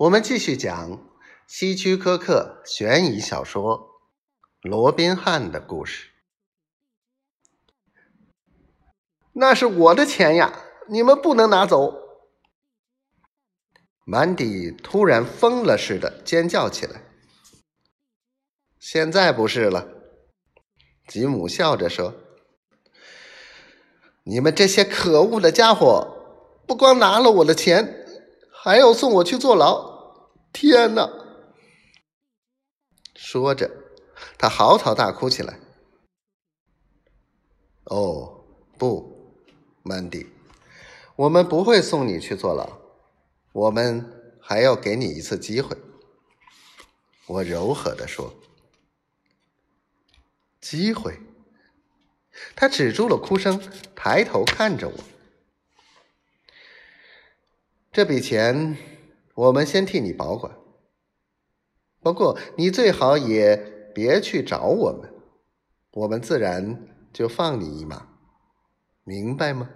[0.00, 0.98] 我们继续讲
[1.46, 4.00] 希区柯克悬疑小说
[4.66, 6.08] 《罗宾汉》的故事。
[9.34, 10.58] 那是我的钱呀，
[10.88, 11.92] 你们不能拿走！
[14.06, 17.02] 曼迪突然疯了似的尖叫起来。
[18.78, 19.86] 现在不是了，
[21.06, 22.14] 吉姆笑着说
[24.24, 27.99] ：“你们这些可恶的家伙，不光拿了我的钱，
[28.62, 30.28] 还要送我去坐牢！
[30.52, 31.10] 天哪！”
[33.16, 33.70] 说着，
[34.36, 35.58] 他嚎啕大哭起来。
[37.84, 38.44] 哦，
[38.76, 39.34] 不！
[39.82, 40.26] 曼迪，
[41.16, 42.78] 我们不会送你去坐牢，
[43.52, 45.74] 我们还要给你一次机会。”
[47.26, 48.34] 我柔和地说。
[50.60, 51.18] “机会？”
[52.54, 53.58] 他止住了哭声，
[53.94, 54.94] 抬头看着我。
[57.92, 58.76] “这笔钱，
[59.34, 60.56] 我们先替你保管。
[62.00, 63.56] 不过，你最好也
[63.92, 65.12] 别去找我们，
[65.92, 68.06] 我们自然就放你一马。”
[69.02, 69.68] 明白吗？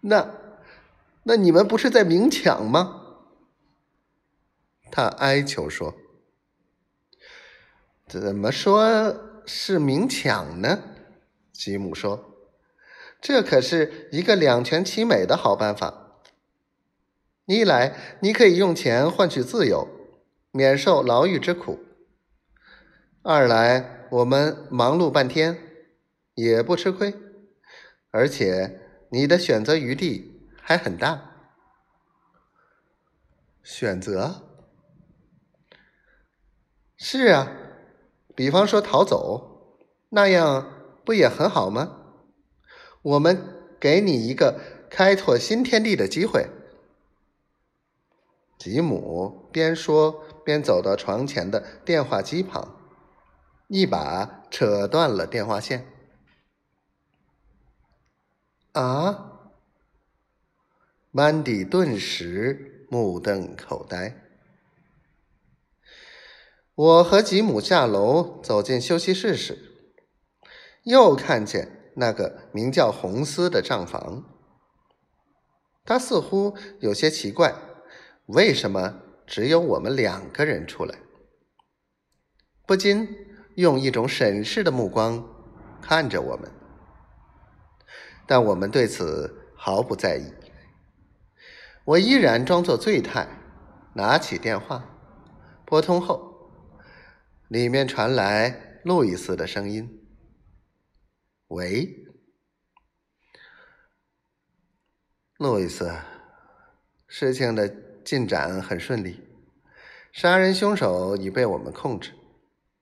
[0.00, 0.34] 那
[1.24, 3.18] 那你们不是在明抢吗？
[4.90, 5.94] 他哀求说
[8.08, 10.82] ：“怎么说是明抢呢？”
[11.52, 12.24] 吉姆说
[13.20, 16.22] ：“这可是一个两全其美的好办法。
[17.46, 19.88] 一来，你可以用钱换取自由，
[20.52, 21.78] 免受牢狱之苦；
[23.22, 25.58] 二来，我们忙碌半天。”
[26.36, 27.12] 也不吃亏，
[28.12, 31.20] 而且你的选择余地还很大。
[33.62, 34.48] 选择？
[36.96, 37.52] 是啊，
[38.34, 39.76] 比方说逃走，
[40.10, 41.99] 那样不也很好吗？
[43.02, 46.48] 我们给你一个开拓新天地的机会。
[48.58, 52.76] 吉姆边说边走到床前的电话机旁，
[53.68, 55.86] 一把扯断了电话线。
[58.72, 59.50] 啊！
[61.10, 64.14] 曼迪顿时目瞪口呆。
[66.74, 69.74] 我和吉姆下楼走进休息室时，
[70.84, 74.24] 又看见那个名叫红丝的账房。
[75.84, 77.54] 他似乎有些奇怪，
[78.26, 80.98] 为什么只有我们两个人出来？
[82.66, 83.08] 不禁
[83.56, 85.26] 用一种审视的目光
[85.82, 86.50] 看着我们。
[88.26, 90.32] 但我们对此毫不在意。
[91.84, 93.26] 我依然装作醉态，
[93.94, 94.84] 拿起电话，
[95.64, 96.52] 拨通后，
[97.48, 100.00] 里面传来路易斯的声音
[101.50, 102.06] ：“喂，
[105.36, 105.92] 路易斯，
[107.08, 107.68] 事情的
[108.04, 109.20] 进展很顺利，
[110.12, 112.12] 杀人凶手已被我们控制，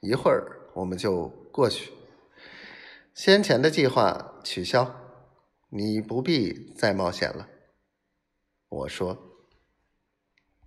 [0.00, 1.92] 一会儿我们就过去。
[3.12, 5.00] 先前的计划取消。”
[5.76, 7.48] 你不必再冒险了，
[8.68, 9.33] 我说。